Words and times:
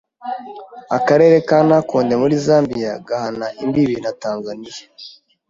Akarere 0.97 1.37
ka 1.47 1.57
Nakonde 1.67 2.13
muri 2.21 2.35
Zambia 2.45 2.91
gahana 3.07 3.47
imbibi 3.63 3.95
na 4.03 4.11
Tanzania, 4.21 4.73